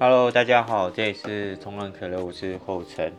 [0.00, 3.12] Hello，大家好，这里是冲浪可乐，我是后成。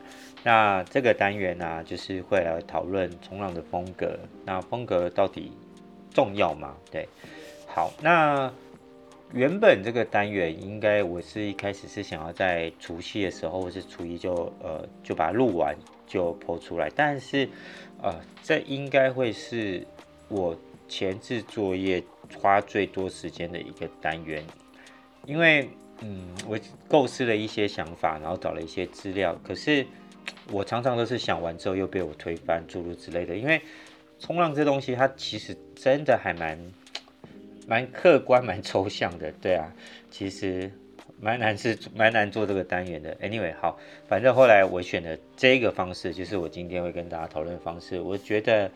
[0.45, 4.17] 那这个单元呢、就是会来讨论冲浪的风格。
[4.45, 5.51] 那风格到底
[6.13, 6.77] 重要吗？
[6.89, 7.05] 对，
[7.67, 8.49] 好，那
[9.33, 14.33] 原本这个单元应该我是一开始是想要在除夕的时候，或是初一就
[14.63, 15.75] 呃就把它录完
[16.07, 17.49] 就 po 出来，但是
[18.01, 19.85] 呃这应该会是
[20.29, 22.01] 我前置作业
[22.41, 24.41] 花最多时间的一个单元，
[25.25, 25.69] 因为。
[26.01, 29.85] 嗯，我构思了一些想法，然后找了一些资料，可是
[30.49, 33.35] 我常常都是想完之后又被我推翻，诸如之类的。
[33.35, 33.61] 因为
[34.17, 36.57] 冲浪这东西，它其实真的还蛮
[37.67, 39.73] 蛮客观、蛮抽象的，对啊，
[40.09, 40.71] 其实
[41.19, 43.13] 蛮难是蛮难做这个单元的。
[43.17, 43.77] Anyway，好，
[44.07, 48.71] 反正后来我选的这个方式，就是我今天会跟大家讨论的方式，我觉得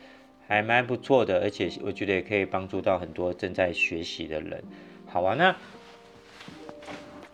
[0.45, 4.61] 还蛮不错的，而且我觉得也可以帮助到很多正在学习的人。
[5.07, 5.55] 好啊，那。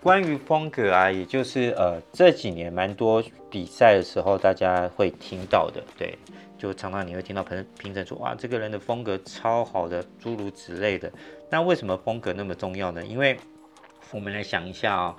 [0.01, 6.17] 关于风格啊，也就是呃这几年蛮多比赛的时候，大家会听到的，对，
[6.57, 11.11] 就常常你会听到评评审说，哇，这个人的风格超好的，诸如此类的。
[11.49, 13.05] 那为什么风格那么重要呢？
[13.05, 13.37] 因为
[14.11, 15.17] 我们来想一下啊、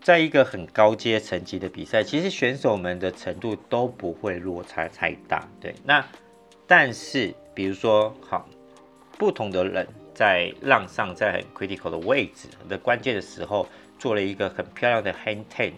[0.00, 5.74] 在一个很高阶层级的比赛，其实选手们的程度都不会落差太大，对。
[5.84, 6.06] 那
[6.66, 8.48] 但是比如说，好，
[9.18, 9.84] 不同的人。
[10.14, 13.66] 在浪上，在很 critical 的位置的关键的时候，
[13.98, 15.72] 做了一个很漂亮的 hang ten，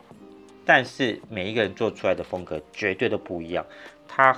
[0.65, 3.65] 但是每一个人做出来的风格绝对都不一样。
[4.07, 4.37] 他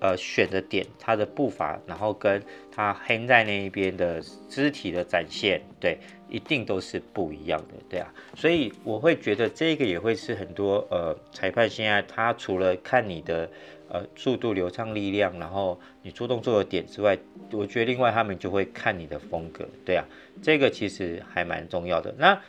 [0.00, 8.12] 呃选的点，他的步伐，然后跟他 hang 在那一边的肢体的展现，对，一定都是不一样的，对啊。
[8.34, 13.48] 所以我会觉得这个也会是很多呃裁判现在他除了看你的。
[13.88, 17.16] 呃，速度、流畅、力量，然后你做动作的点之外，
[17.52, 20.04] 我觉得另外他们就会看你的风格，对啊，
[20.42, 22.12] 这个其实还蛮重要的。
[22.18, 22.40] 那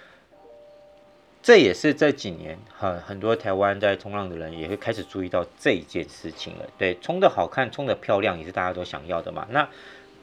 [1.44, 6.66] 这也是这几年很很多台湾在冲浪的人也会开始注意到这一件事情了。
[6.76, 9.48] 对，冲得好看、冲得漂亮也是大家都想要的嘛。
[9.52, 9.70] 那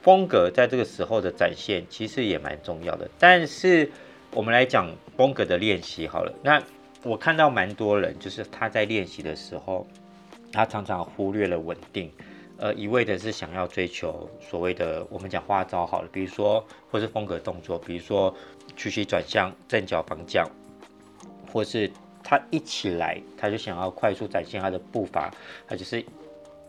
[0.03, 3.09] 风格在这个时候的展现其实也蛮重要的。
[3.21, 3.89] 但是
[4.33, 6.35] 我们来讲风格的练习好了。
[6.43, 6.61] 那
[7.05, 9.87] 我看到蛮多人就是他在练习的时候。
[10.55, 12.11] 他常常忽略了稳定，
[12.59, 18.33] 呃，一味的是想要追求所谓的我们讲花招好了，比如说或是风格动作，比如说
[18.77, 20.49] 屈膝转向、正脚防降，
[21.53, 21.91] 或是
[22.23, 25.29] 他一起来他就想要快速展现他的步伐，
[25.67, 26.05] 他就是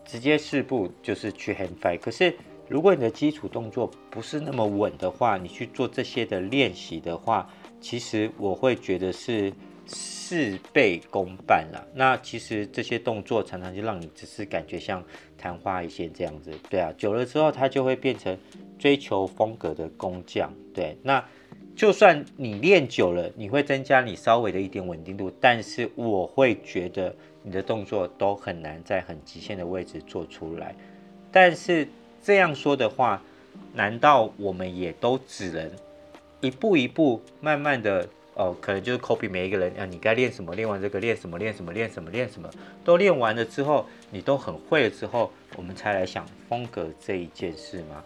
[0.04, 2.00] 直接四步就是去 hand fight。
[2.00, 2.34] 可是
[2.68, 7.48] 如果你的基础动作不是那么稳的话，你去做这些的练习的话，
[7.80, 9.52] 其实我会觉得是。
[10.28, 11.86] 事倍功半了。
[11.94, 15.04] 那其实这些动作常常就让你只是感觉像
[15.38, 18.36] 昙花一现这样子，对啊，久了之后它就会变成
[18.76, 20.96] 追求风格的工匠，对。
[21.04, 21.24] 那
[21.76, 27.14] 就算你练久了，你会增加你稍微的一点稳定度，但是我会觉得
[27.44, 30.74] 你的动作都很难在很极限的位置做出来。
[31.30, 31.86] 但是
[32.20, 33.22] 这样说的话，
[33.72, 35.70] 难道我们也都只能
[36.40, 38.08] 一步一步慢慢的？
[38.36, 42.50] 哦，可能就是 copy 每一个人啊，你该练什么，练完这个练什么，练什么，练什么，练什么，
[42.84, 48.04] 都练完了之后，你都很会了之后，我们才来想风格这一件事吗？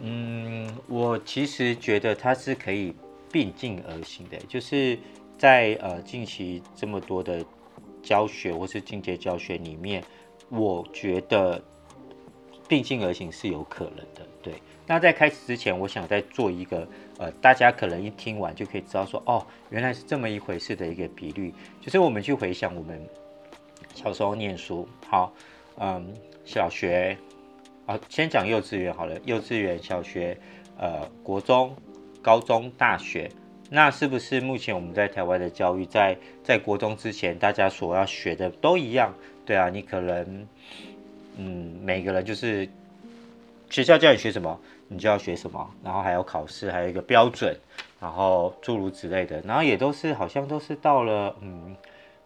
[0.00, 2.94] 嗯，我其实觉得它是可以
[3.32, 4.96] 并进而行的，就是
[5.36, 7.44] 在呃近期这么多的
[8.00, 10.04] 教学或是进阶教学里面，
[10.50, 11.60] 我觉得
[12.68, 14.54] 并进而行是有可能的，对。
[14.86, 16.86] 那在开始之前，我想再做一个，
[17.18, 23.00] 呃，大家可能一听完就可以知道说，哦，原来是这么一回事的一个比率，就是我们去回想我们
[23.94, 25.32] 小时候念书，好，
[25.78, 26.12] 嗯，
[26.44, 27.16] 小学，
[27.86, 30.36] 啊，先讲幼稚园好了，幼稚园、小学，
[30.76, 31.76] 呃，国中、
[32.20, 33.30] 高中、大学，
[33.70, 39.14] 那是不是目前我们在台湾的教育，在在国中之前，大家所要学的都一样？
[39.46, 40.48] 对啊，你可能，
[41.36, 42.68] 嗯，每个人就是。
[43.70, 44.60] 学校叫你学什么，
[44.94, 47.52] 你就要学什么，然后还有考试，还有一个标准，
[48.00, 51.74] 然后诸如此类的，然后也都是好像都是到了，嗯，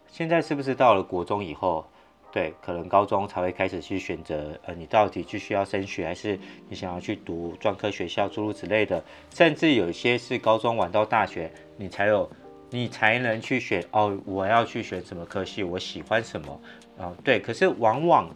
[0.07, 1.83] 现在是不是到了国中以后，
[2.31, 12.29] 对，可能高中才会开始去选择，呃，你到底去需要升学，还是你想要去读专科学校，诸如此类的，甚至有些是高中玩到大学，你才有，
[12.69, 16.61] 你才能去选，哦，我要去选什么科系，我喜欢什么，
[16.99, 18.29] 啊，对，可是往往。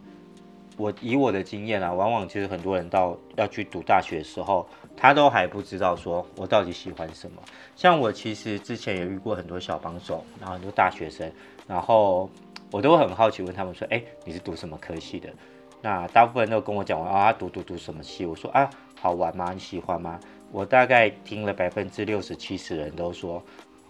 [0.76, 4.66] 我以我的经验啊，往往其实很多人到要去读大学的时候，
[4.96, 7.42] 他都还不知道说我到底喜欢什么。
[7.76, 11.30] 像我其实之前也遇过很多小帮手，然后很多大学生，
[11.66, 12.28] 然后
[12.70, 15.28] 我都很好奇问他们说：“哎，你是读什么科系的？”
[15.80, 18.24] 那大部分都跟我讲完啊，读读读什么系？
[18.24, 18.68] 我说啊，
[19.00, 19.52] 好玩吗？
[19.52, 20.18] 你喜欢吗？
[20.50, 23.42] 我大概听了百分之六十七十人都说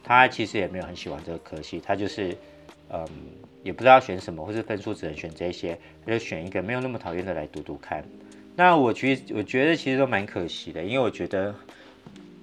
[0.03, 2.37] 他其实也没有很喜欢这个科系，他就是
[2.91, 3.07] 嗯，
[3.65, 8.05] 也不知道选什么，或是分数只能选这些，他就选一个没有那么讨厌的来读读看。
[8.55, 11.53] 那我其实我觉得其实都蛮可惜的，因为我觉得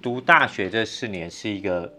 [0.02, 1.90] 读大学这四年是一个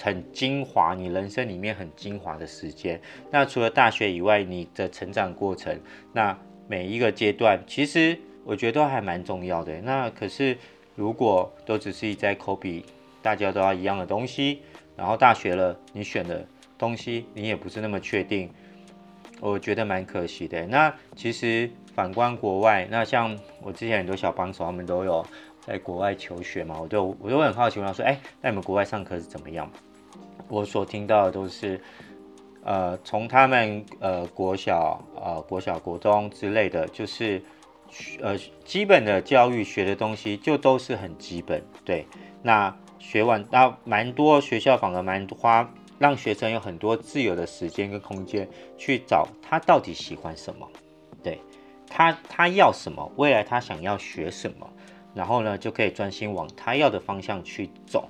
[0.00, 2.98] 很精华，你人生里面很精华的时间。
[3.30, 5.78] 那除了大学以外，你的成长过程，
[6.14, 6.38] 那
[6.68, 9.78] 每一个阶段，其实我觉得都还蛮重要的。
[9.82, 10.56] 那可是
[10.94, 12.84] 如果都只是一再 copy，
[13.20, 14.62] 大家都要一样的东西，
[14.96, 16.46] 然后大学了，你选的
[16.78, 18.48] 东西你也不是那么确定，
[19.40, 20.66] 我觉得蛮可惜的。
[20.66, 25.24] 那其实反观国外，那像我之前很多小帮手，他们都有
[25.60, 29.70] 在国外求学嘛，我都我都很好奇，问他说，哎，那你们国外上课是怎么样？
[30.48, 31.80] 我所听到的都是，
[32.64, 37.42] 呃，从他们呃国小、呃国小、国中之类的，就是
[38.20, 41.62] 呃基本的教育学的东西，就都是很基本。
[41.84, 42.06] 对，
[42.42, 45.70] 那学完，那蛮多学校反而蛮花，
[46.00, 48.48] 让学生有很多自由的时间跟空间
[48.78, 50.66] 去找他到底喜欢什么，
[51.22, 51.38] 对
[51.86, 54.66] 他他要什么，未来他想要学什么，
[55.14, 58.08] 然后呢就可以专心往他要的方向去走。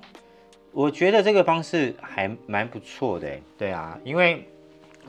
[0.70, 4.46] 我觉得这个方式还蛮不错的，对啊，因为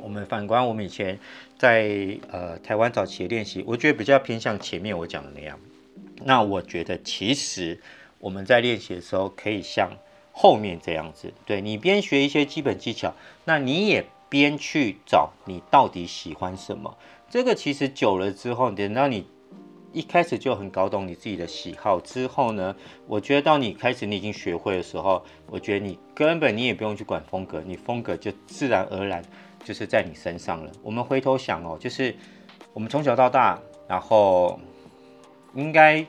[0.02, 1.20] 我们反观我们以前
[1.60, 5.60] 在呃台湾早期的练习，我觉得比较偏向前面我讲的那样。
[6.24, 7.80] 那我觉得其实
[8.18, 9.92] 我们在练习的时候可以像
[10.32, 13.14] 后面这样子，对，你边学一些基本技巧，
[13.46, 16.98] 那你也边去找你到底喜欢什么。
[17.30, 19.26] 这个其实久了之后，等到你。
[19.94, 22.74] 一开始就很搞懂你自己的喜好之后呢，
[23.08, 29.22] 我觉得到你开始你已经学会的时候，我觉得你根本你也不用去管风格，你风格就自然而然
[29.66, 30.72] 就是在你身上了。
[30.82, 32.16] 我们回头想哦，就是
[32.72, 34.58] 我们从小到大，然后
[35.56, 36.06] 应该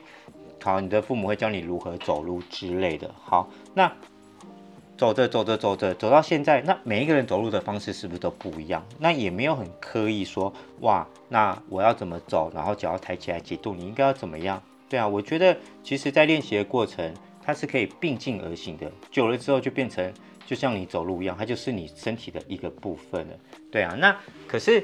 [0.63, 3.13] 好，你的父母会教你如何走路之类的。
[3.21, 3.91] 好，那。
[5.03, 8.81] 走着走着走着走到现在，那每一个人走路的方式是不是都不一样？
[8.99, 14.63] 那也没有很刻意说，哇，那我要怎么走，然后脚要抬起来几度，你应该要怎么样？
[14.87, 17.13] 对啊，我觉得其实在练习的过程，
[17.43, 18.89] 它是可以并进而行的。
[19.11, 20.09] 久了之后就变成
[20.45, 23.33] 就像你走路一样，它就是你身体的一个部分了。
[23.69, 24.17] 对啊，那
[24.47, 24.81] 可是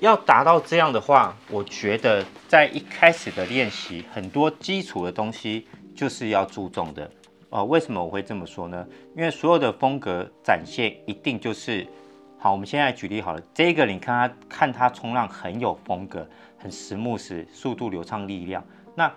[0.00, 7.10] 要达到这样的话，我觉得在一开始的练习，很多基础的东西就是要注重的。
[7.50, 8.86] 哦，为什么我会这么说呢？
[9.14, 11.86] 因为所有的风格展现一定就是
[12.38, 12.50] 好。
[12.50, 16.28] 我们现在举例好了，这个你看他看他冲浪很有风格，
[16.58, 18.62] 很 smooth，速度流畅，力量。
[18.96, 19.12] 那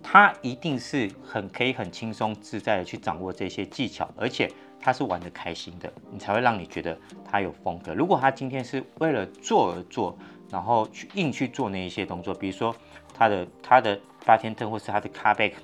[0.00, 4.48] 他一定是很可以很轻松自在的去掌握这些技巧，而且
[4.80, 7.92] 他是玩得开心的，你才会让你觉得他有风格。
[7.92, 10.16] 如果他今天是为了做而做，
[10.48, 12.74] 然后去硬去做那一些动作，比如说
[13.12, 15.56] 他的他的八天腾或是他的卡贝克。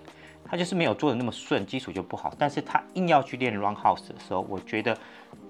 [0.50, 2.32] 他就是没有做的那么顺，基础就不好。
[2.38, 4.96] 但是他硬要去练 run house 的时候，我觉得，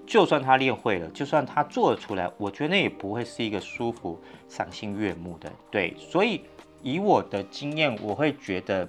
[0.05, 4.19] 就算他练会了，就算他做得出来，我觉得那也不会是一个舒服、
[4.49, 5.49] 赏心悦目的。
[5.71, 6.41] 对，所以
[6.83, 8.87] 以我的经验，我会觉得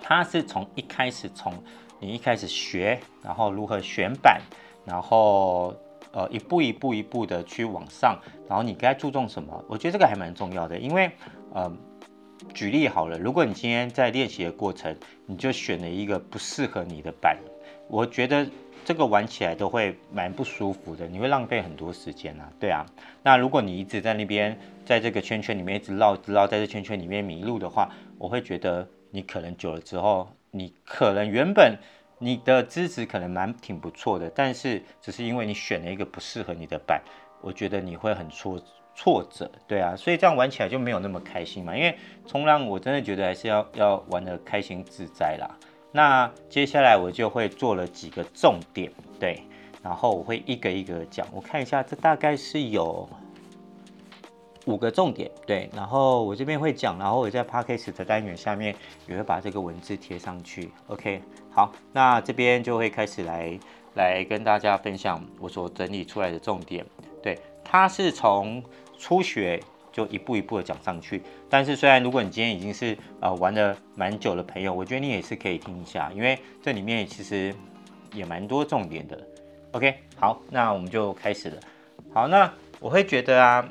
[0.00, 1.52] 他是从一开始，从
[1.98, 4.40] 你一开始学，然后如何选板，
[4.84, 5.74] 然后
[6.12, 8.16] 呃一步一步一步的去往上，
[8.48, 9.64] 然后你该注重什么？
[9.66, 11.10] 我觉得这个还蛮重要的，因为
[11.52, 11.70] 呃。
[12.54, 14.94] 举例好了，如果你今天在练习的过程，
[15.26, 17.38] 你就选了一个不适合你的板，
[17.88, 18.46] 我觉得
[18.84, 22.52] 这个玩起来都会蛮不舒服的，你会浪费很多时间啊。
[22.60, 22.84] 对啊，
[23.22, 31.78] 那如果你一直在那边，在这个圈圈里面一直绕，直绕在这圈圈里面迷路的话，我会觉得你可能久了之后，你可能原本
[32.18, 37.00] 你的资质可能蛮挺不错的，但是只是因为你选了一个不适合你的板，
[37.40, 38.62] 我觉得你会很挫。
[38.94, 41.76] 挫折，对啊，所以这样玩起来就没有那么开心嘛。
[41.76, 41.96] 因为
[42.26, 45.48] 冲浪，我真的觉得还是要要玩得开心自在啦。
[45.90, 49.42] 那接下来我就会做了几个重点，对，
[49.82, 51.26] 然后我会一个一个讲。
[51.32, 53.08] 我看一下，这大概是有
[54.66, 55.68] 五个重点，对。
[55.74, 58.74] 然后我这边会讲，然后我在 Podcast 的单元下面
[59.06, 60.70] 也会把这个文字贴上去。
[60.86, 61.20] OK，
[61.50, 63.58] 好，那这边就会开始来
[63.94, 66.86] 来跟大家分享我所整理出来的重点，
[67.22, 67.38] 对，
[67.72, 68.62] 它是从。
[68.98, 69.60] 初学
[69.90, 77.52] 就一步一步的讲上去，但是虽然如果你今天已经是呃玩了蛮久的朋友，我觉得你也是可以听一下，因为这里面其实
[78.14, 79.20] 也蛮多重点的。
[79.72, 81.56] OK，好，那我们就开始了。
[82.14, 82.48] 好，那
[82.78, 83.68] 我会觉得啊，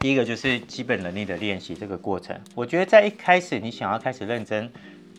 [0.00, 4.68] 第一个就是基本能力的练习这个过程，我觉得在一开始你想要开始认真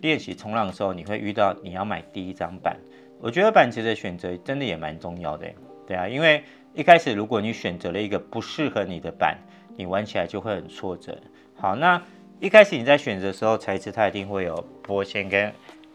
[0.01, 2.75] 练习冲浪的时候，你会遇到你要买第一张板，
[3.21, 5.47] 我觉得板子的选择真的也蛮重要的，
[5.87, 6.43] 对啊，因为。
[6.77, 9.35] 一开始，如果你选择了一个不适合你的板，
[9.75, 11.17] 你玩起来就会很挫折。
[11.55, 11.99] 好，那
[12.39, 15.51] 一开始你在选择的时候，材质它一定会有玻纤跟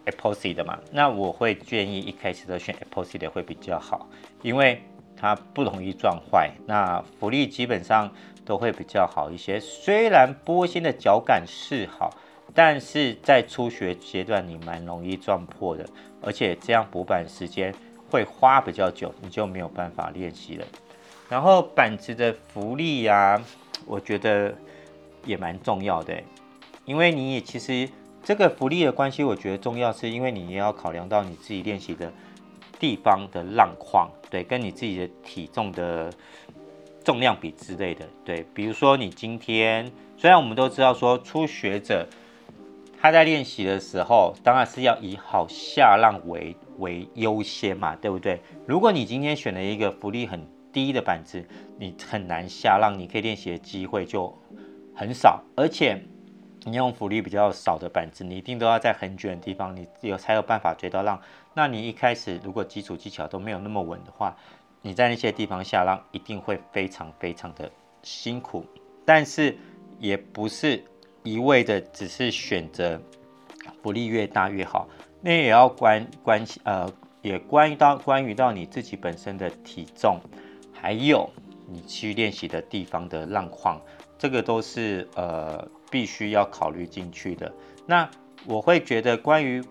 [0.07, 4.09] epoxy 的嘛，那我会建议一开始都选 epoxy 的会比较好，
[4.43, 4.83] 因为
[5.17, 8.11] 它不容易撞坏，那浮力基本上
[8.45, 9.61] 都会比较好一些。
[9.61, 12.11] 虽然玻纤的脚感是好，
[12.53, 15.87] 但是在初学阶段你蛮容易撞破的，
[16.21, 17.73] 而且这样补板时间
[18.13, 20.67] 会花比较久，你就没有办法练习了。
[21.31, 23.43] 然后板子的浮力呀、啊，
[23.87, 24.55] 我觉得
[25.25, 26.23] 也蛮重要的，
[26.85, 27.89] 因为你也其实
[28.23, 32.13] 这个浮力的关系，我觉得重要是因为你也要考量到你自己练习的
[32.79, 36.13] 地方的浪况，对，跟你自己的体重的
[37.03, 42.07] 重量比之类的，对，比如说你今天虽然我们都知道说初学者
[43.01, 48.39] 他在练习的时候，当然是要以好下浪为为优先嘛，对不对？
[48.67, 51.43] 如果你今天选了一个浮力很低的板子，
[51.79, 54.37] 你很难下浪，你可以练习的机会就
[54.95, 55.43] 很少。
[55.57, 56.03] 而且
[56.65, 61.21] 你用浮力比较少的板子，你一定都要在很卷的地方，你有才有办法追到浪。
[61.55, 64.37] 那你一开始如果基础技巧都没有那么稳的话，
[64.83, 67.71] 你在那些地方下浪一定会非常非常的
[68.03, 68.65] 辛苦。
[69.05, 69.57] 但是
[69.99, 70.83] 也不是
[71.23, 73.01] 一味的只是选择
[73.83, 74.89] 浮力越大越好，
[75.23, 76.87] 那也要关关系呃，
[77.23, 80.21] 也关于到关于到你自己本身的体重。
[80.75, 81.31] 还有
[81.69, 83.81] 你去练习的地方的浪况，
[84.19, 87.53] 这个都是呃必须要考虑进去的。
[87.87, 88.11] 那
[88.45, 89.63] 我会觉得关于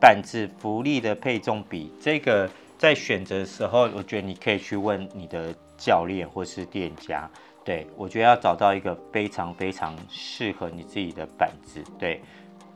[0.00, 2.48] 板子浮力的配重比，这个
[2.78, 7.28] 在选择的时候，我觉得你可以去问你的教练或是店家。
[7.64, 11.82] 对，我觉得要找到一个非常非常适合你自己的板子。
[11.98, 12.22] 对，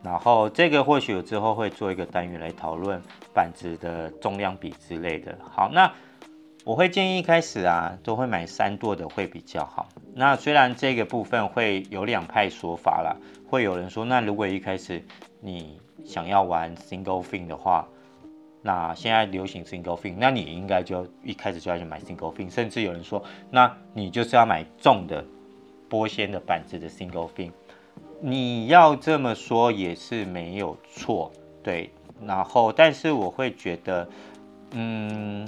[0.04, 5.36] 然后这个或许我之后会做一个单元来讨论板子的重量比之类的。
[5.50, 5.90] 好，那。
[6.66, 9.86] 我会建议一开始啊，都会买三舵的会比较好。
[10.14, 13.14] 那虽然这个部分会有两派说法啦，
[13.50, 15.04] 会有人说，那如果一开始
[15.42, 17.86] 你想要玩 single fin 的话，
[18.62, 22.50] 那现在流行 single fin，那你应该就一开始就要去买 single fin。
[22.50, 25.22] 甚至有人说，那你就是要买重的
[25.90, 27.50] 玻纤的板子的 single fin。
[28.26, 31.30] 你要这么说也是没有错，
[31.62, 31.90] 对。
[32.24, 34.08] 然后，但是我会觉得，
[34.70, 35.46] 嗯。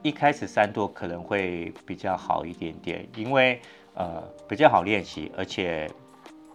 [0.00, 3.60] 一开始三舵可能会比较好一点点，因为
[3.94, 5.90] 呃比较好练习，而且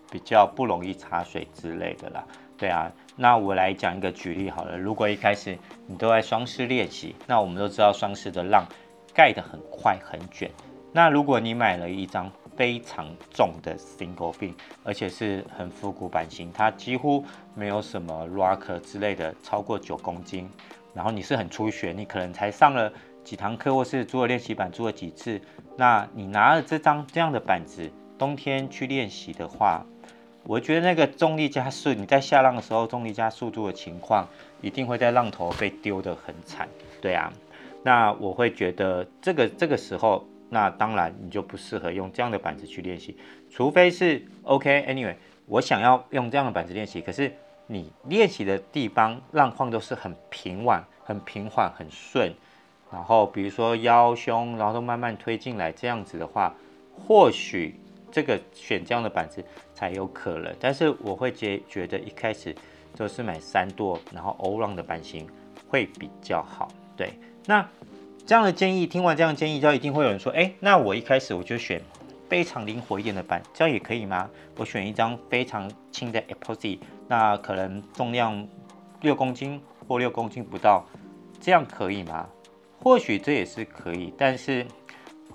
[0.10, 2.25] 比较不容易插水之类的啦。
[2.58, 4.77] 对啊，那我来讲一个举例好了。
[4.77, 8.65] 如果一开始你都在双式练习，那我们都知道双式的浪
[9.13, 10.50] 盖得很快很卷。
[10.94, 17.24] 那如果你买了一张非常重的 single fin，而且是很复古版型，它几乎
[17.55, 20.50] 没有什么 rock 之类的，超过九公斤，
[20.93, 22.91] 然后你是很初学，你可能才上了。
[23.24, 25.39] 几堂课，或是租了练习板，租了几次。
[25.77, 29.86] 那你拿了这张这样的板子，冬天去练习的话，
[30.43, 34.27] 我觉得那个重力加速，你在下浪的时候，重力加速度的情况，
[34.60, 36.67] 一定会在浪头被丢得很惨。
[37.00, 37.31] 对啊，
[37.81, 43.17] 那我会觉得这个这个时候，那当然你就不适合用这样的板子去练习，
[43.50, 45.15] 除非是 OK，Anyway，
[45.48, 47.33] 我想要用这样的板子练习，可是
[47.67, 52.31] 你练习的地方浪况都是很平稳、很平缓、很顺。
[52.91, 56.53] 然后比如说腰胸，然后都慢慢推进来，这样子的话，
[56.95, 57.79] 或许
[58.12, 59.43] 这个选这样的板子
[59.74, 60.55] 才有可能。
[60.60, 62.55] 但是我会觉觉得一开始
[62.93, 65.27] 就是买三舵，然后欧浪的版型
[65.67, 66.67] 会比较好。
[66.95, 67.13] 对，
[67.48, 67.67] 那
[68.25, 71.82] 这样的建议，听完这样的建议，就一定会有人说，哎，那我一开始我就选
[72.30, 74.30] 非常灵活一点的板，这样也可以吗？
[74.56, 78.48] 我选一张非常轻的 epoxy，那可能重量
[79.01, 80.86] 六公斤或六公斤不到，
[81.42, 82.30] 这样可以吗？
[82.80, 84.65] 或许这也是可以，但是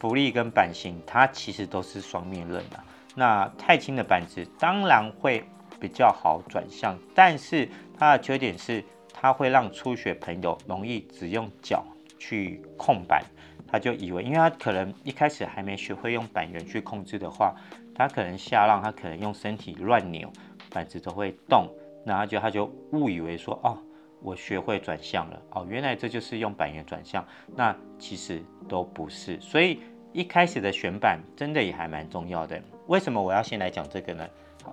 [0.00, 2.82] 浮力跟版型它其实都是双面刃的。
[3.14, 5.44] 那太轻的板子当然会
[5.78, 7.68] 比较好转向，但是
[7.98, 11.84] 它的缺点是它会让初学朋友容易只用脚
[12.18, 13.22] 去控板，
[13.66, 17.54] 他就以为，因为他可能一开始还没学会用板缘去控制的话，
[17.94, 20.30] 他可能下浪，他可能用身体乱扭，
[20.70, 21.68] 板子都会动，
[22.04, 23.78] 那他就他就误以为说哦。
[24.20, 29.78] 我学会转向了哦，原来这就是用板缘转向，那其实都不是，所以
[30.12, 32.60] 一开始的选板真的也还蛮重要的。
[32.88, 34.28] 为什么我要先来讲这个呢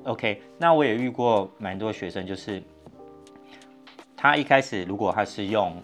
[0.06, 2.60] ？OK，那我也遇过蛮多学生，就是
[4.18, 5.80] 他一开始如果他是用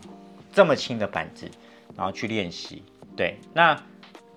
[0.51, 1.49] 这么轻的板子，
[1.95, 2.83] 然后去练习，
[3.15, 3.81] 对，那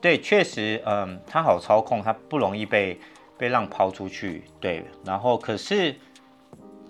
[0.00, 2.98] 对，确实，嗯，它好操控，它不容易被
[3.36, 5.94] 被浪抛出去，对，然后可是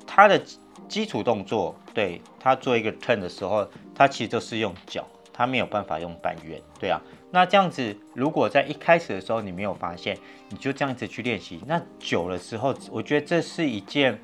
[0.07, 0.41] 他的。
[0.87, 5.03] 基础动作，对，他做一个 turn 的时候，他其实就是用脚，
[5.33, 7.01] 他没有办法用板圆，对啊。
[7.31, 10.17] 那这样子，如果在一开始的时候你没有发现，
[10.51, 14.21] 你就这样子去练习，那久了之后，我觉得这是一件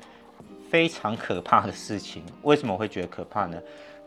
[0.69, 2.23] 非常可怕的事情。
[2.43, 3.59] 为什么会觉得可怕呢？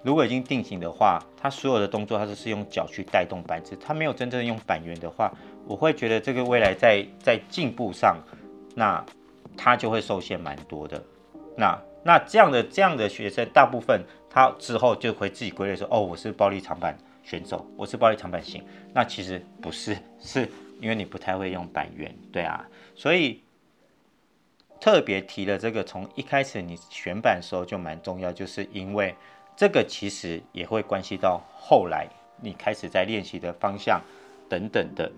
[0.04, 5.32] 如果已经定型的话，它所有的动作它都是用脚去带动板子，它没有真正用板圆的话，
[5.66, 8.16] 我会觉得这个未来在在进步上，
[8.76, 9.04] 那
[9.56, 11.02] 它就会受限蛮多的。
[11.56, 18.62] 那那这样的这样的学生，大部分他之后就会自己归类说，哦，我是暴力长板选手，我是暴力长板型。
[18.92, 20.48] 那其实不是，是
[20.80, 23.40] 因为你不太会用板圆，对啊，所以。
[24.80, 29.14] 特别提了这个，从一开始你选板的时候就蛮重要，就是因为
[29.56, 32.08] 这个其实也会关系到后来
[32.40, 34.00] 你开始在练习的方向
[34.48, 35.10] 等等的。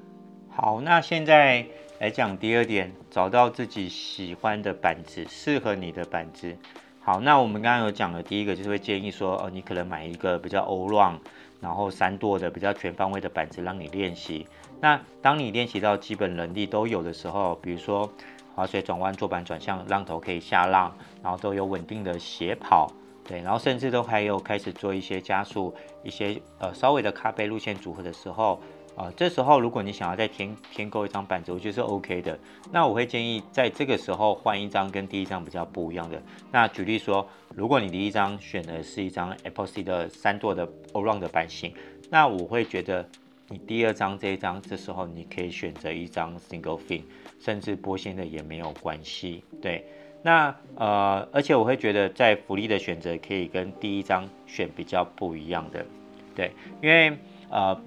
[0.50, 1.66] 好，那现在
[1.98, 6.56] 来讲第二点，找到自己喜欢的板子，适合你的板子。
[7.00, 11.18] 好，那我们刚刚有讲了，第一个就是会建议说，哦，你可能买一个比较 all round，
[11.60, 14.46] 然后三舵的比较全方位的板子让你练习。
[14.80, 18.10] 那当你练习到基本能力都有的时候，比如说。
[18.54, 20.90] 滑水转弯、坐板转向、浪头可以下浪，
[21.22, 22.90] 然后都有稳定的斜跑，
[23.26, 28.60] 对，然后甚至都还有开始做一些加速、一些呃稍微的咖啡路线组合的时候，
[28.96, 32.38] 呃，这时候如果你想要再添添购一张板子，我觉得是 OK 的。
[32.72, 36.22] 那我会建议在这个时候换一张跟第一张比较不一样的。
[36.52, 41.74] 那举例说，如果你第一张选的是一张 Epoxy 的三座的 Allround 的板型，
[42.08, 43.08] 那我会觉得
[43.48, 47.02] 你第二张这一张，这时候你可以选择一张 Single Fin。
[47.38, 49.84] 甚至波线的也没有关系，对，
[50.26, 55.86] 那呃，而且我会觉得在福利的选择可以跟第一张选比较不一样的，
[56.34, 56.50] 对，
[56.82, 57.16] 因为
[57.48, 57.80] 呃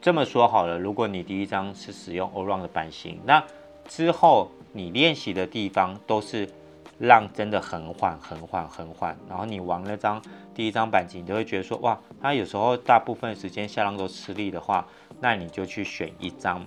[0.00, 3.40] 这么说好了，如果你第一张是使用 o r o n 的版型，那
[3.86, 6.48] 之后你练习的地方都是
[6.98, 10.20] 浪真的很缓很缓很缓，然后你玩那张
[10.56, 14.84] 第一张版型，你都会觉得说哇，它有时候大部分时间下浪都吃力的话，
[15.20, 16.66] 那你就去选一张。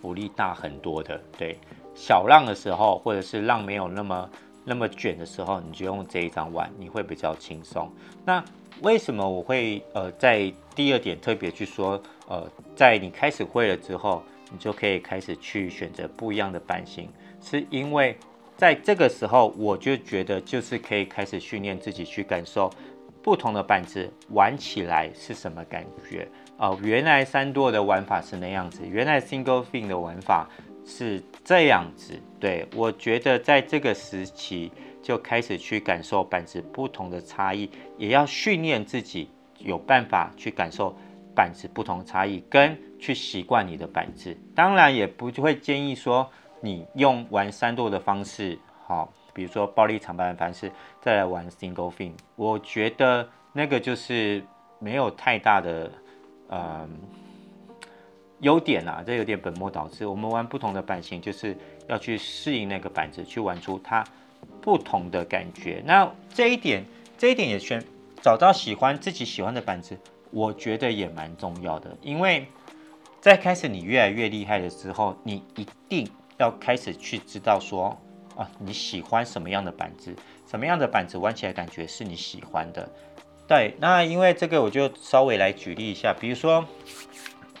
[0.00, 1.58] 福利大很多的，对，
[1.94, 4.30] 小浪的时候，或者是浪没有那么
[4.64, 7.90] 那么卷的时候，你就用这一张玩，你会比较轻松。
[8.24, 8.42] 那
[8.82, 17.08] 为什么我会呃在第二点特别去说，呃，在你开始会了之后，你就可以开始去选择不一样的板型，
[17.40, 18.16] 是因为
[18.56, 22.68] 在这个时候，我就觉得就是可以开始训练自己去感受
[23.22, 26.28] 不同的板子玩起来是什么感觉。
[26.56, 30.48] 哦，原来三舵的玩法是那样子，原来 single fin 的玩法
[30.84, 32.20] 是这样子。
[32.38, 34.70] 对，我觉得在这个时期
[35.02, 40.94] 就开始去感受板子不同的差异，也要训练自己有办法去感受
[41.34, 44.36] 板子不同差异，跟去习惯你的板子。
[44.54, 50.70] 当然也不会建议说你用玩三度的方式，好，比如说暴力长板的方式
[51.00, 54.42] 再来玩 single fin，我觉得那个就是
[54.78, 55.90] 没有太大的。
[56.50, 56.88] 嗯，
[58.40, 60.06] 优点啊，这有点本末倒置。
[60.06, 61.56] 我们玩不同的板型，就是
[61.88, 64.04] 要去适应那个板子，去玩出它
[64.60, 65.82] 不同的感觉。
[65.86, 66.84] 那这一点，
[67.16, 67.82] 这一点也选
[68.20, 69.96] 找到喜欢自己喜欢的板子，
[70.30, 71.96] 我觉得也蛮重要的。
[72.02, 72.46] 因为
[73.20, 76.06] 在开始你越来越厉害的时候，你一定
[76.38, 77.96] 要开始去知道说
[78.36, 80.14] 啊，你喜欢什么样的板子，
[80.46, 82.88] 什么样的板子玩起来感觉是你喜欢的。
[83.46, 86.66] 对，那因为这个我就稍微来举例一下，比如说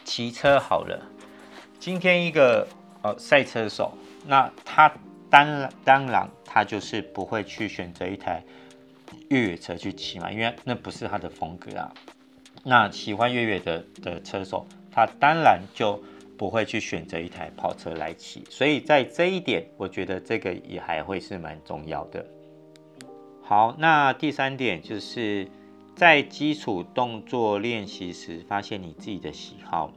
[0.04, 1.02] 骑车好了，
[1.80, 2.68] 今天一个
[3.02, 4.92] 呃赛车手，那他
[5.30, 8.44] 当当然他就是不会去选择一台
[9.30, 11.92] 越野车去骑嘛，因为那不是他的风格啊。
[12.62, 16.00] 那喜欢越野的的车手，他当然就
[16.36, 22.24] 不会去选择一台跑车来骑，所以在这一点，我觉得这个也还会是蛮重要的。
[23.42, 25.48] 好，那第三点就是。
[25.94, 29.92] 在基础动作练习时，发现你自己的喜好。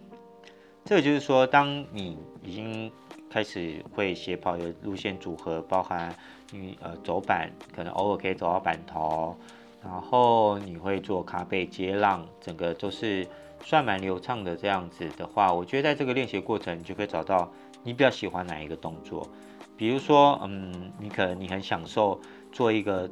[0.86, 2.92] 这个就是说，当你已经
[3.30, 6.16] 开始会斜跑的路线组合，包含
[6.52, 9.36] 你呃走板，可能偶尔可以走到板头，
[9.84, 13.28] 然后你会做卡背接浪，整个都是
[13.64, 17.52] 算蛮流畅的这样子的话，我觉得在这个练习过程，你就可以找到
[17.84, 19.28] 你比较喜欢哪一个动作。
[19.76, 23.10] 比如说，嗯，你可能你很享受做一个。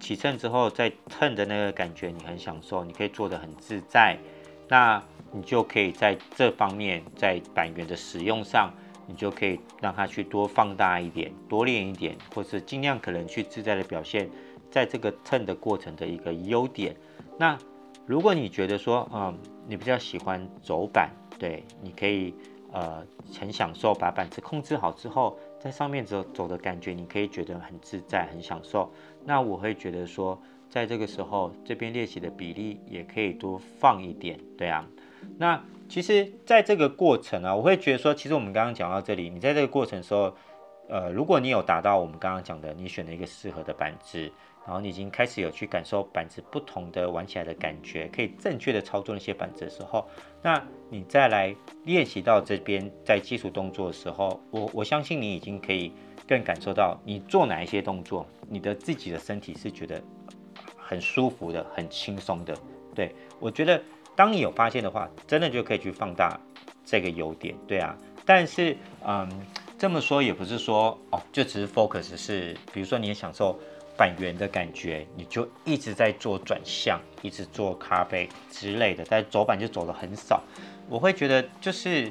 [0.00, 4.16] 起乘之后再蹭的那个感觉，你很享受，你可以做得很自在，
[4.68, 8.72] 那你就可以在这方面，在板源的使用上，
[9.06, 14.30] 你就可以让它去多放大一点，多练一点，或是尽量可能去自在的表现，
[14.70, 16.96] 在这个蹭的过程的一个优点。
[17.36, 17.58] 那
[18.06, 22.34] 如果你觉得说，嗯，你比较喜欢走板，对，你可以
[22.72, 23.04] 呃
[23.38, 25.38] 很享受把板子控制好之后。
[25.58, 28.92] 在上面走走的感觉，你可以觉得很自在、很享受。
[29.24, 30.40] 那我会觉得说，
[30.70, 34.86] 在这个时候，这边练习的比例也可以多放一点，对啊。
[35.36, 40.32] 那其实，在这个过程啊，我会觉得说，其实我们刚刚讲到这里，你在这个过程的时候，
[40.88, 44.30] 呃，如果你有达到我们刚刚讲的，你选了一个适合的板子，
[44.68, 50.06] 然后你已经开始有去感受板子不同的玩起来的感觉，可以正确的操作那些板子的时候，
[50.42, 55.90] 那你再来练习到这边在基础动作的时候，我我相信你已经可以
[56.28, 60.02] 更感受到你做哪一些动作，你的自己的身体是觉得
[60.76, 62.54] 很舒服的、很轻松的。
[62.94, 63.82] 对，我觉得
[64.14, 66.38] 当你有发现的话，真的就可以去放大
[66.84, 67.54] 这个优点。
[67.66, 68.76] 对啊，但是
[69.06, 69.26] 嗯。
[69.80, 73.56] 这么说也不是说哦，就只是 focus 是，比如说你也享受
[73.98, 80.42] 板圆的感觉，你就一直在做转向，一直做咖啡之类的，但走板就走得很少。
[80.88, 82.10] 我会觉得就是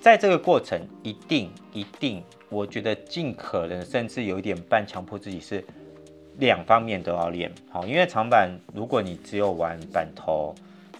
[0.00, 5.64] 在这个过程，一定一定，我觉得尽可能甚至有一点半强迫自己是
[6.36, 10.54] 两方面都要练好，因为长板如果你只有玩板头，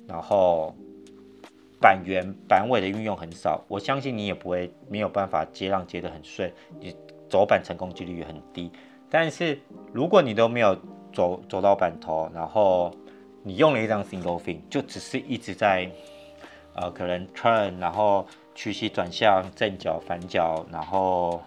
[0.09, 0.75] 然后。
[1.81, 6.97] 板圆板尾的运用很少，我相信你也不会没有办法接浪接得很顺，你
[7.29, 8.71] 走板成功几率也很低。
[9.15, 9.57] 但是
[9.93, 10.77] 如果你都没有
[11.13, 12.93] 走走到板头，然后
[13.45, 15.89] 你用了一张 single fin，就只是一直在
[16.75, 21.41] 呃可能 turn，然后屈膝转向正脚反脚，然后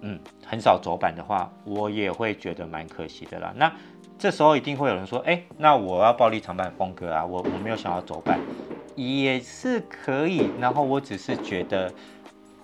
[0.00, 3.52] 嗯很少走板的话，我也会觉得蛮可惜的啦。
[3.54, 3.70] 那
[4.18, 8.40] 这时候一定会有人说，哎，那我要暴力长板风格啊，我我没有想要走板。
[8.94, 11.92] 也是可以，然后我只是觉得，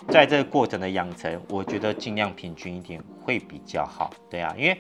[0.09, 4.77] 在这个过程的养成，我觉得尽量平均一点会比较好，对啊，因为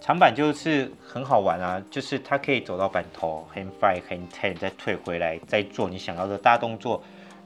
[0.00, 7.02] 长板就是很好玩啊，就是它可以走到板头，hand five hand ten，再退回来，再做你想要的大动作，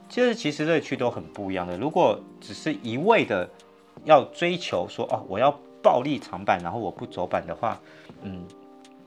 [0.08, 1.78] 就是其实乐趣都很不一样的。
[1.78, 3.48] 如果只是一味的
[4.04, 5.50] 要追求说哦，我要
[5.82, 7.80] 暴力长板，然后我不走板的话，
[8.22, 8.44] 嗯，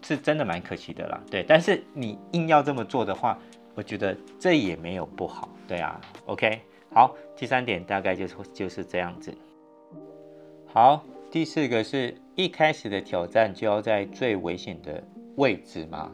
[0.02, 1.44] 是真的蛮可惜的啦，对。
[1.48, 3.38] 但是你硬要这么做的话，
[3.76, 6.60] 我觉得这也没有不好，对啊，OK，
[6.96, 9.38] 好，第三点大概就是就是这样子。
[10.66, 15.04] 好，第四个是一开始的挑战就要在最危险的
[15.36, 16.10] 位置吗？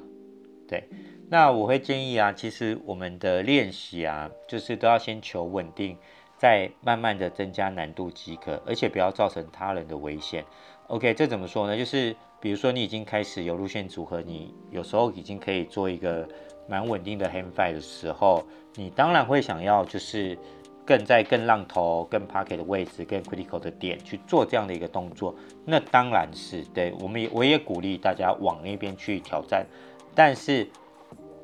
[0.68, 0.90] 对，
[1.30, 5.96] 那我会建议啊，其实我们的练习啊，就是都要先求稳定，
[6.36, 10.44] 再慢慢的增加难度即可，而且不要造成他人的危险。
[10.88, 11.78] OK，这怎么说呢？
[11.78, 16.28] 就是比如说你已经开始有路线组合，你有时候已经可以做一个。
[16.70, 18.42] 蛮稳定的 hand five 的时候，
[18.76, 20.38] 你当然会想要就是
[20.86, 25.36] 更在更浪头、更 pocket 的位置、更 critical 的点去做这样的一个动作。
[25.66, 29.66] 那当然是对，我们也我也鼓励大家往那边去挑战，
[30.16, 30.68] 但是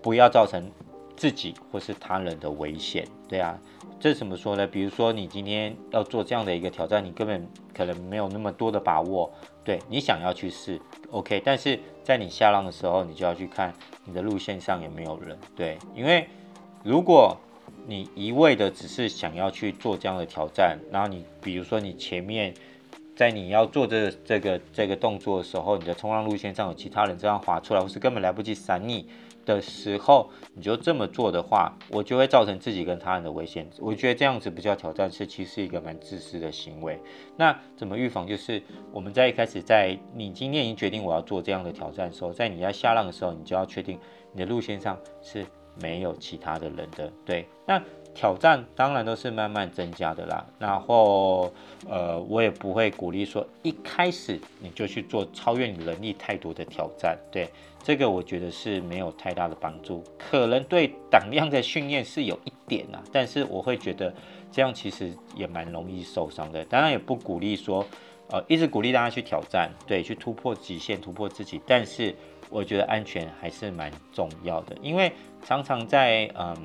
[0.01, 0.71] 不要造成
[1.15, 3.07] 自己或是他人的危险。
[3.27, 3.59] 对啊，
[3.99, 4.65] 这怎么说呢？
[4.65, 9.31] 比如说你今天要做这样的一个挑战，你根本可能没有那么多的把握。
[9.63, 10.79] 对，你想要去试
[11.11, 13.73] ，OK，但是在你下浪的时候，你就要去看
[14.05, 15.37] 你的路线上有没有人。
[15.57, 16.25] 对，因为
[16.83, 17.37] 如果
[17.87, 22.53] 你一味的只是想要去做这样的挑战，然后你比如说你前面
[23.15, 29.07] 在你要做这这个这个动作的时候，你的冲浪路线上有其他人这样滑出来，或是根本来不及闪你。
[29.45, 33.65] 的时候，你就这么做的话，我就会造成自己跟他人的危险。
[33.79, 36.99] 我觉得这样子不叫挑战，是其实是一个蛮自私的行为。
[37.37, 38.27] 那怎么预防？
[38.27, 43.97] 就是我们在一开始，在你今天已经决定我要做这样的挑战的时候，在你要下浪的时候，你就要确定
[44.33, 45.45] 你的路线上是
[45.81, 47.11] 没有其他的人的。
[47.25, 47.81] 对，那。
[48.15, 51.53] 挑战当然都是慢慢增加的啦，然后
[51.87, 57.47] 呃，我也不会鼓励说一开始你就去做超越你能力太多的挑战，对，
[57.83, 64.11] 这个我觉得是没有太大的帮助，可能对胆量的训练是有一点啦，但是我会觉得
[64.51, 66.65] 这样其实也蛮容易受伤的。
[66.65, 67.85] 当然也不鼓励说
[68.31, 72.15] 呃一直鼓励大家去挑战，对，去突破极限，突破自己，但是
[72.49, 75.11] 我觉得安全还是蛮重要的，因为
[75.43, 76.55] 常常在嗯。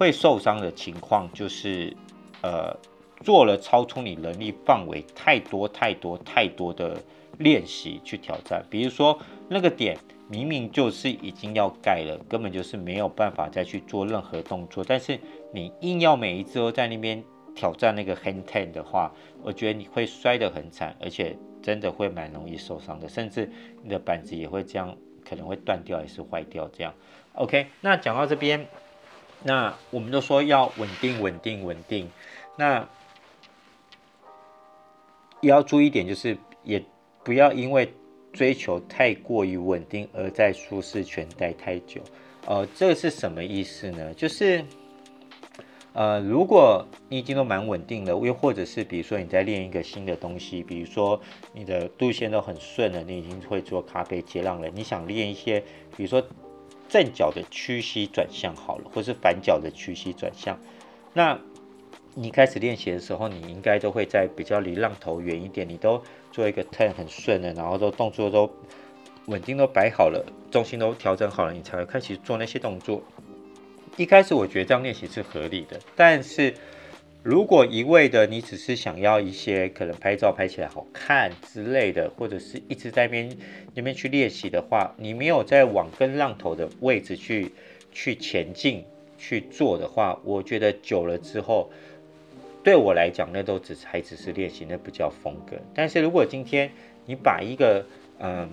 [0.00, 1.94] 会受伤的情况就是，
[2.40, 2.74] 呃，
[3.22, 6.96] 做了超出你能力范围太多太多太多的
[7.36, 15.20] 练习去挑战，比如说那个点明明就是已经要盖了，根本就是没有办法再去做任何动作，但是
[15.52, 17.22] 你硬要每一次都在那边
[17.54, 23.50] 挑战那个 hand ten 的话，我觉得你会摔得很惨，而且真的会蛮容易受伤的，甚至
[23.82, 24.96] 你的板子也会这样，
[25.28, 26.94] 可能会断掉也是坏掉这样。
[27.34, 28.66] OK，那讲到这边。
[29.42, 32.10] 那我们都说要稳定、稳定、稳定，
[32.58, 32.86] 那
[35.40, 36.84] 也要注意一点，就是也
[37.24, 37.90] 不要因为
[38.34, 42.02] 追求太过于稳定而在舒适圈待太久。
[42.46, 44.12] 呃，这个是什么意思呢？
[44.12, 44.62] 就是
[45.92, 51.20] 呃，如果你已经都蛮稳定了，又或者是比如说你在练一个新的东西，比如说
[51.52, 55.60] 你的路线都很顺了，你已经会做咖啡接浪了，你想练一些，
[55.96, 56.22] 比如说。
[56.92, 60.58] 正脚的屈膝转向好了，或是反脚的屈膝转向，
[61.12, 61.38] 那
[62.16, 68.50] 你开始练习的时候，你应该都会在比较离浪头远一点，你都做一个 turn 很顺的，然后都动作都
[69.26, 73.00] 稳定都摆好了，重心都调整好了，你才会开始做那些动作。
[74.00, 76.54] 一开始我觉得这样练习是合理的，但是
[77.22, 83.36] 如果一味的你只是想要一些可能拍照拍起来好看之类的，或者是一直在那边
[83.74, 87.52] 那边去练习的话，你没有在往跟浪头的位置去
[87.92, 88.82] 去前进
[89.18, 91.70] 去做的话，我觉得久了之后。
[92.62, 95.56] 对我来讲，那都只是还只是练习，那不叫风格。
[95.74, 96.70] 但是如果今天
[97.04, 97.84] 你把一个
[98.18, 98.48] 嗯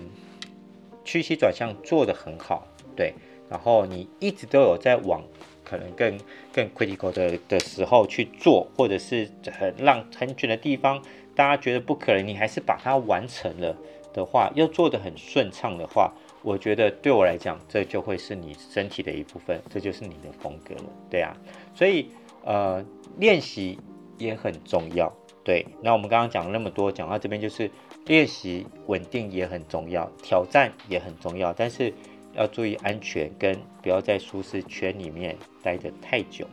[1.04, 3.12] 屈膝转向做得很好，对，
[3.50, 5.22] 然后你一直都有在往
[5.68, 6.18] 可能更
[6.52, 11.02] 更 critical 的的时候去做，或者是很浪很卷的地方，
[11.34, 13.76] 大家觉得不可能，你还是把它完成了
[14.12, 21.36] 的话，又做得很顺畅的话，我觉得对我来讲，这就会是你身体的一部分，这就是你的风格了，对啊。
[21.74, 22.10] 所以
[22.44, 22.84] 呃
[23.18, 23.78] 练习。
[24.20, 25.12] 也很重要，
[25.44, 25.64] 对。
[25.80, 27.70] 那我们刚刚讲了那么多，讲到这边就是
[28.06, 31.94] 练习稳定也很重要，挑战也很重要，但是
[32.38, 36.46] 要注意安全，跟不要在舒适圈里面待得太久。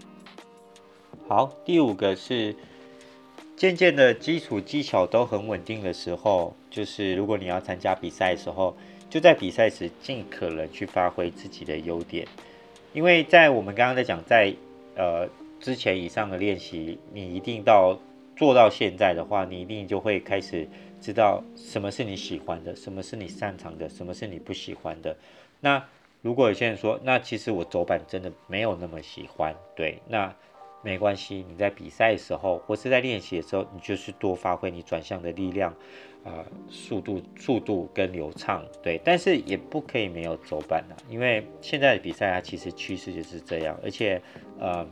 [1.27, 2.53] 好，第五个是
[3.55, 8.75] 渐渐的基础技巧都很稳定的时候，就是如果你要参加比赛的时候，
[9.09, 12.27] 就在比赛时尽可能去发挥自己的优点，
[12.91, 14.53] 因为在我们刚刚在讲在
[14.95, 15.29] 呃。
[15.57, 17.97] 之前以上的练习，你一定到
[18.35, 20.67] 做到现在的话，你一定就会开始
[21.01, 25.15] 知道什么是你喜欢的，什么是你擅长的，什么是你不喜欢的。
[25.59, 25.85] 那
[26.21, 30.33] 如果有些人说，那其实我走板真的没有那么喜欢，对，那
[30.81, 31.45] 没关系。
[31.49, 35.73] 你在比赛的时候或是在练习的时候，你就是多发挥你转向的力量，
[36.23, 38.99] 呃，速度、速度跟流畅，对。
[39.03, 44.21] 但是也不可以没有走板的，因为现在的比赛它其实趋势就是这样，而且，
[44.59, 44.87] 呃。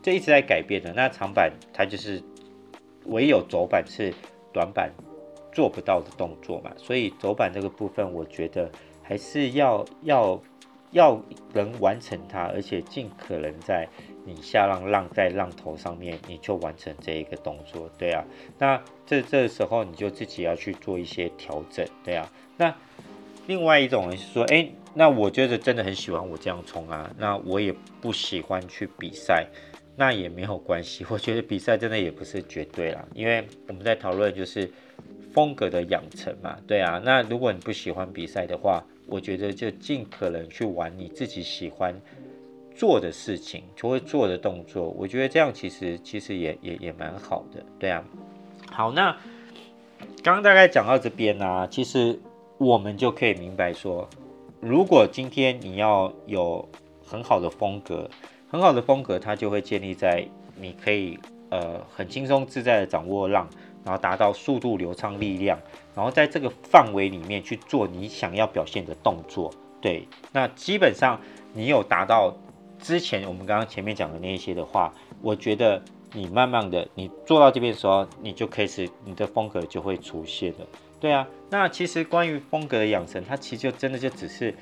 [0.00, 2.22] 这一直在改变的，那长板它就是
[3.06, 4.14] 唯有走板是
[4.52, 4.90] 短板
[5.52, 8.70] 做不到的动作嘛，所以走板这个部分，我觉得
[9.08, 10.38] 还是要要
[10.90, 11.22] 要
[11.54, 13.88] 能完成它，而且尽可能在
[14.26, 18.22] 你下浪浪在浪头上面，你就完成这一个动作，对啊，
[18.58, 22.74] 那这这时候你就自己要去做一些调整，对啊，那
[23.46, 29.46] 另外一种人是说，哎，那我觉得真的很喜欢我这样冲啊，那我也不喜欢去比赛。
[30.00, 34.70] 那也没有关系， 我觉得比赛真的也不是绝对啦，因为我们在讨论就是
[35.34, 37.02] 风格的养成嘛，对啊。
[37.04, 42.00] 那如果你不喜欢比赛的话，我觉得就尽可能去玩你自己喜欢
[42.74, 44.88] 做的事情，就会做的动作。
[44.90, 48.04] 我觉得这样其实其实也也也蛮好的，对啊。
[48.70, 49.10] 好，那
[50.22, 52.20] 刚刚大概讲到这边呢、其实
[52.58, 54.08] 我们就可以明白说，
[54.60, 56.68] 如果今天你要有
[57.04, 58.08] 很好的风格。
[58.50, 60.26] 很好的风格，它就会建立在
[60.58, 61.18] 你可以
[61.50, 63.46] 呃很轻松自在的掌握浪，
[63.88, 65.58] 然后达到速度、流畅、力量，
[65.94, 69.50] 然后在这个范围里面去做你想要表现的动作。
[69.80, 71.18] 对，那基本上
[71.54, 72.36] 你有达到
[72.78, 80.66] 之前我们刚刚前面讲的那一些的话，我觉得你慢慢的你做到这边的时候，你就开始你的风格就会出现了。
[81.00, 84.54] 对啊，那其实关于风格的养成，它其实就真的就只是。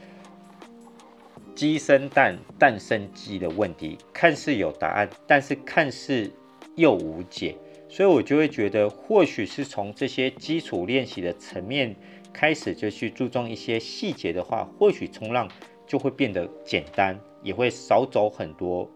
[1.57, 6.31] 鸡生蛋，蛋生鸡的问题，看似有答案，但是看似
[6.75, 7.57] 又无解，
[7.97, 11.97] 所以我就会觉得，或许是从这些基础练习的层面
[12.31, 15.49] 开始，就去注重一些细节的话，或许冲浪
[15.87, 18.87] 就会变得简单，也会少走很多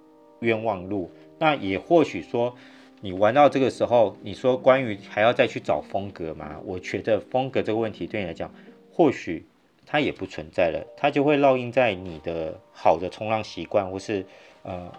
[0.41, 1.11] 冤枉路。
[1.39, 2.55] 那也或许说，
[3.01, 6.61] 你玩到这个时候，你说关于还要再去找风格吗？
[6.67, 8.53] 我觉得风格这个问题对你来讲，
[8.93, 9.47] 或许。
[9.93, 14.25] 它也不存在了，它就会烙印在你的好的冲浪习惯或是
[14.63, 14.93] 呃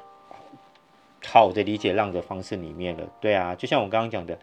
[1.26, 3.04] 好的理解浪的方式里面了。
[3.20, 4.38] 对啊，就像我刚刚讲的，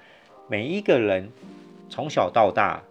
[0.49, 1.31] 每一个人
[1.89, 2.83] 从小到大，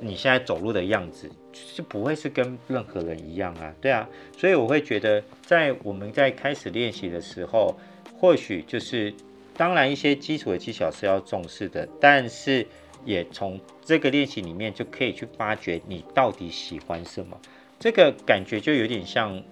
[0.00, 3.74] 你现在走路的样子是不会是跟任何人一样啊。
[3.80, 7.74] 对啊，所以我会觉得，在我们在开始练习的时候，
[8.18, 9.12] 或许就是
[9.56, 12.66] 当然一些基础的技巧是要重视的，但是。
[13.04, 17.36] 也从这个练习里面就可以去发掘你到底喜欢什么，
[17.80, 19.42] 这个感觉就有点像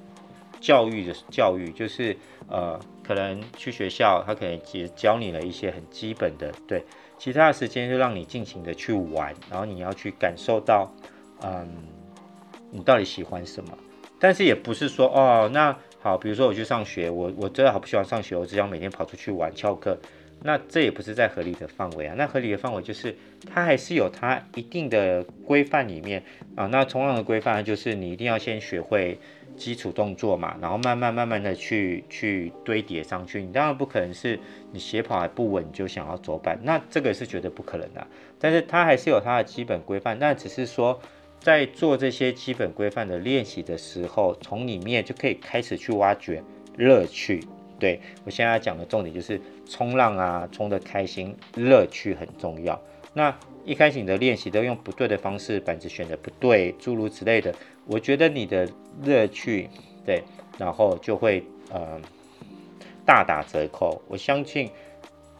[0.60, 2.16] 教育的教育，就是
[2.48, 6.84] 呃，可能去学校，他可能只教你了一些很基本的，对，
[7.18, 10.92] 其他的时间就让你尽情的去玩，然后你要去感受到，
[11.42, 11.68] 嗯，
[12.70, 13.76] 你到底喜欢什么，
[14.18, 19.98] 但是也不是说哦，那好，比如说我去上学，我我真的好不喜欢上学，我只想每天跑出去玩翘课。
[20.42, 22.14] 那这也不是在合理的范围啊。
[22.16, 23.14] 那合理的范围就是
[23.52, 26.22] 它还是有它一定的规范里面
[26.56, 26.64] 啊。
[26.68, 29.18] 那冲浪的规范就是你一定要先学会
[29.56, 33.42] 基础动作嘛，然后慢慢慢慢的去去堆叠上去。
[33.42, 34.38] 你当然不可能是
[34.72, 38.06] 你斜跑还不稳就想要走板，那这个是绝对不可能的。
[38.38, 40.98] 但是它还是有它的基本规范，那只是说
[41.38, 46.42] 在做这些基本规范的练习的时候，从里面就可以开始去挖掘
[46.76, 47.42] 乐趣。
[47.78, 52.78] 对，我现在讲的重点就是冲浪啊，冲得开心，乐趣很重要。
[53.12, 53.34] 那
[53.64, 57.54] 一开始你的练习都用不对的方式，板子选的不对，诸如此类的，
[57.90, 58.68] 我觉得你的
[59.02, 59.68] 乐趣，
[60.06, 60.22] 对，
[60.56, 62.00] 然后就会呃
[63.04, 64.00] 大打折扣。
[64.06, 64.70] 我相信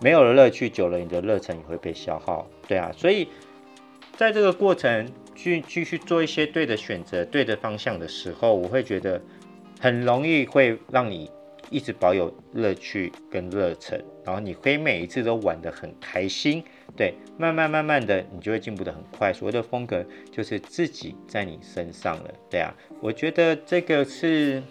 [0.00, 2.46] 没有了乐趣，久了你的热忱也会被消耗。
[2.66, 3.28] 对啊，所以
[4.16, 9.22] 在这个过程去继续做一些对的选择、对的方向的时候，我会觉得
[9.78, 11.30] 很容易会让你。
[11.72, 16.64] 一直保有乐趣跟热忱，然后你可以每一次都玩得很开心，
[16.96, 19.32] 对，慢慢慢慢的你就会进步得很快。
[19.32, 24.62] 所谓的风格就是自己在你身上了，对啊，我觉得这个是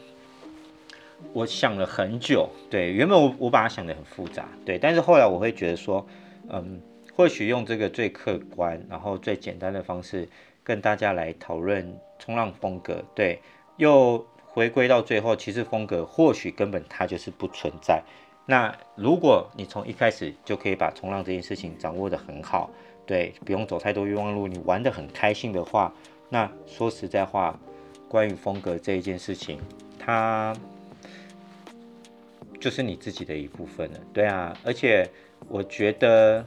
[1.34, 6.06] 我想了很久，对，原本我我把它想得很复杂，对，但是后来我会觉得说，
[6.50, 6.82] 嗯，
[7.16, 10.28] 或许用这个最客观，然后最简单的方式
[10.64, 13.40] 跟大家来讨论冲浪风格，对，
[13.78, 14.26] 又。
[14.52, 18.02] 回归到最后，其实风格或许根本它就是不存在。
[18.50, 22.72] 那如果你从一开始就可以把冲浪这件事情掌握得很好，
[23.06, 25.94] 对，不用走太多冤枉路，你玩得很开心的话，
[26.30, 27.60] 那说实在话，
[28.08, 29.60] 关于风格这一件事情，
[30.00, 30.52] 它
[32.60, 34.00] 就是你自己的一部分了。
[34.12, 35.08] 对啊，而且
[35.48, 36.44] 我觉得，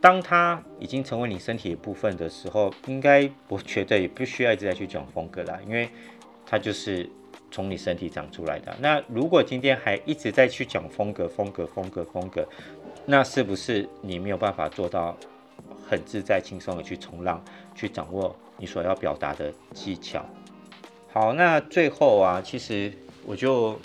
[0.00, 5.88] 当它已经成为你身体一部分的时候，应该我觉得也不需要一直在去讲风格啦，因为。
[6.48, 7.10] 它就是
[7.50, 8.76] 从你身体长出来的。
[8.80, 12.46] 那如果今天还一直在去讲风格、风格、风格、风格，
[13.06, 15.16] 那是不是你没有办法做到
[15.88, 17.42] 很自在、轻松的去冲浪，
[17.74, 20.24] 去掌握你所要表达的技巧？
[21.12, 22.92] 好，那最后啊，其实
[23.24, 23.78] 我就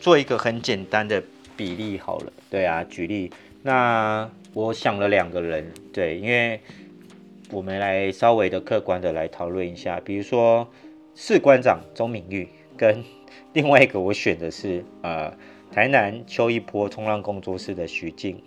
[0.00, 1.22] 做一个很简单的
[1.56, 2.32] 比例好了。
[2.50, 6.60] 对啊，举例，那我想了两个人，对，因为
[7.50, 10.68] 我们来稍微的客观的来讨论一下，比如说。
[11.14, 13.04] 士官长周敏玉跟
[13.52, 15.32] 另外一个我选的是呃
[15.72, 18.42] 台南邱一波冲浪工作室的徐静，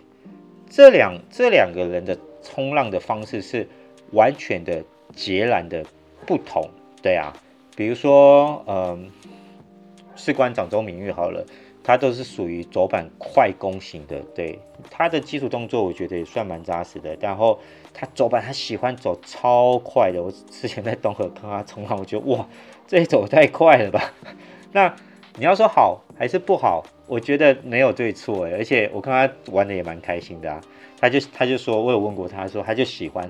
[0.70, 3.68] 这两这两个人的冲浪的方式是
[4.12, 4.84] 完全的
[5.16, 5.86] 截然的
[6.26, 6.70] 不同，
[7.02, 7.34] 对啊，
[7.76, 9.10] 比如说嗯
[10.16, 11.46] 士官长周敏玉好了，
[11.88, 14.60] 他都是属于走板快攻型的，对，
[14.92, 17.58] 他的基础动作我觉得也算蛮扎实的，然后。
[18.00, 20.22] 他走板，他喜欢走超快的。
[20.22, 22.48] 我之前在东河看他冲浪，我觉得哇，
[22.86, 24.14] 这一走太快了吧。
[24.72, 24.94] 那
[25.38, 26.84] 你要说好还是不好？
[27.08, 28.52] 我觉得没有对错哎。
[28.52, 30.62] 而且我看他玩的也蛮开心的啊。
[31.02, 33.28] 他就他就说，我有问过他说，他就喜欢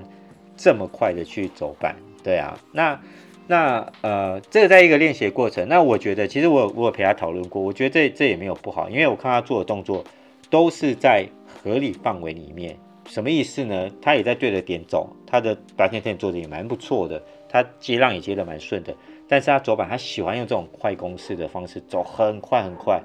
[0.54, 1.96] 这么快的去走板。
[2.22, 3.00] 对啊，那
[3.48, 5.66] 那呃，这个在一个练习的过程。
[5.68, 10.04] 那我觉得其实我我有陪他讨论过，我觉得这这也没有不好，因为我看他做的动作
[10.50, 12.76] 都是在合理范围里面。
[13.06, 13.90] 什么意思呢？
[14.02, 18.94] 他也在对着点走，他的白天天做的也蛮不错的，他接浪也接的蛮顺的。
[19.26, 23.00] 但是他走板，他喜欢用这种快攻式的方式走很快很快，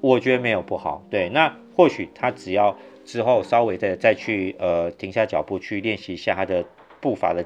[0.00, 1.00] 我觉得没有不好。
[1.08, 6.64] 对，那或许他只要之后稍微的再去呃停下脚步去练习一下他的
[7.00, 7.44] 步伐的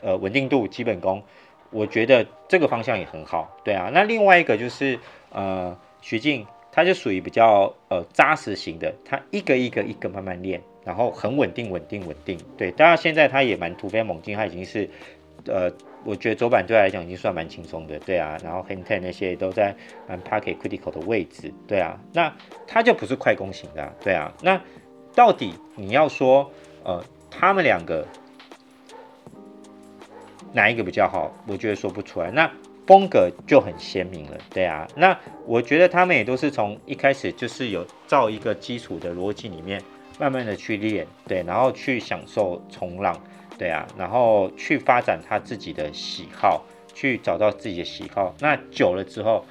[0.00, 1.22] 呃稳定度基本功，
[1.72, 3.56] 我觉得这个方向也很好。
[3.64, 4.98] 对啊，那另外一个就是
[5.30, 10.60] 呃徐静，他就属于比较呃扎实型的，他一个一个一个慢慢练。
[10.84, 12.36] 然后很稳定，稳定，稳定。
[12.58, 14.90] 对，当然现在他也蛮突飞猛进，他已经是，
[15.46, 15.70] 呃，
[16.04, 18.36] 我觉得走板对他来讲已经算蛮轻松的，对啊。
[18.42, 19.72] 然后 hand ten 那些都在
[20.08, 21.96] 蛮 pocket critical 的位置，对啊。
[22.12, 22.34] 那
[22.66, 24.32] 他就不是快攻型的，对啊。
[24.42, 24.60] 那
[25.14, 26.50] 到底你要说，
[26.82, 28.04] 呃，他们两个
[30.52, 31.32] 哪一个比较好？
[31.46, 32.30] 我觉得说不出来。
[32.30, 32.50] 那
[32.86, 34.86] 风格就很鲜明了，对啊。
[34.96, 39.82] 那我觉得他们也都是从一开始就是有造一个基础的逻辑里面。
[40.18, 43.18] 慢慢的去练，对，然后去享受冲浪，
[43.58, 46.62] 对啊，然后去发展他自己的喜好，
[46.94, 48.32] 去找到自己的喜好。
[48.38, 49.44] 那久了之后，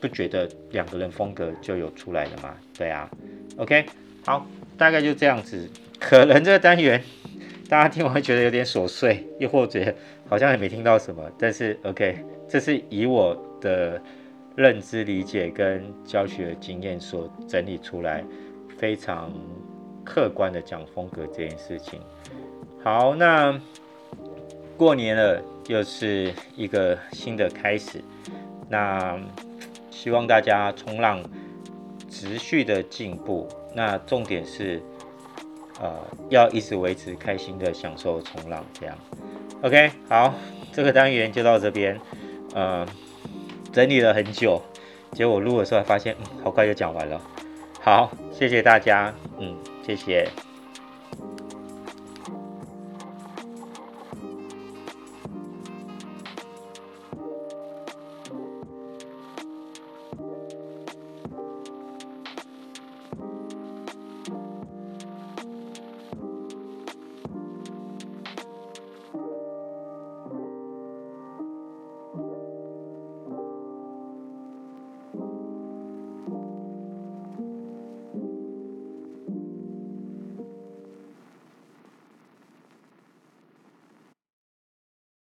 [0.00, 2.54] 不觉得两个人风格就有出来了吗？
[2.78, 3.10] 对啊
[3.56, 3.84] ，OK，
[4.24, 4.46] 好，
[4.78, 5.68] 大概就这样子。
[5.98, 7.02] 可能这个单元
[7.68, 9.94] 大家听完会觉得有点琐碎，又或者
[10.28, 14.00] 好像也没听到什么，但是 OK，这是以我的
[14.56, 18.24] 认知理解跟教学经验所整理出来，
[18.76, 19.32] 非常。
[20.04, 22.00] 客观的讲风格这件事情，
[22.82, 23.60] 好，那
[24.74, 28.02] 过年了，又是一个新的开始，
[28.70, 29.20] 那
[29.90, 31.22] 希望大家冲浪
[32.08, 33.46] 持续的进步。
[33.74, 34.80] 那重点是，
[35.80, 35.96] 呃，
[36.28, 38.96] 要一直维持开心的享受冲浪，这样。
[39.62, 40.34] OK，好，
[40.72, 41.98] 这个单元就到这边。
[42.54, 42.86] 呃，
[43.72, 44.60] 整理了很久，
[45.12, 47.20] 结果录的时候发现，嗯，好快就讲完了。
[47.80, 49.56] 好，谢谢大家，嗯，
[49.86, 50.28] 谢谢。